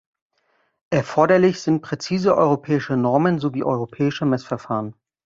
[0.89, 4.95] Erforderlich sind präzise europäische Normen sowie europäische Messverfahren.